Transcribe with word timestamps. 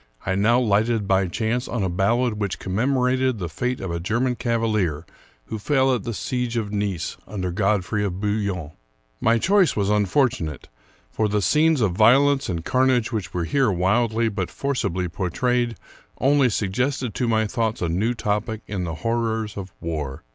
I 0.25 0.33
now 0.33 0.59
lighted 0.59 1.07
by 1.07 1.27
chance 1.27 1.67
on 1.67 1.83
a 1.83 1.87
ballad 1.87 2.39
which 2.41 2.57
commemorated 2.57 3.37
the 3.37 3.47
fate 3.47 3.79
of 3.79 3.91
a 3.91 3.99
German 3.99 4.35
cavalier 4.35 5.05
who 5.45 5.59
fell 5.59 5.93
at 5.93 6.05
the 6.05 6.13
siege 6.15 6.57
of 6.57 6.71
Nice 6.73 7.17
under 7.27 7.51
God 7.51 7.85
frey 7.85 8.03
of 8.03 8.19
Bouillon. 8.19 8.71
My 9.19 9.37
choice 9.37 9.75
was 9.75 9.91
unfortunate; 9.91 10.69
for 11.11 11.27
the 11.29 11.39
scenes 11.39 11.81
of 11.81 11.91
violence 11.91 12.49
and 12.49 12.65
carnage 12.65 13.11
which 13.11 13.31
were 13.31 13.43
here 13.45 13.69
wildly 13.71 14.27
but 14.27 14.49
for 14.49 14.73
cibly 14.73 15.07
portrayed 15.07 15.75
only 16.19 16.49
suggested 16.49 17.13
to 17.13 17.27
my 17.27 17.45
thoughts 17.45 17.79
a 17.79 17.87
new 17.87 18.15
topic 18.15 18.61
in 18.65 18.85
the 18.85 18.95
horrors 19.05 19.55
of 19.55 19.71
war. 19.79 20.23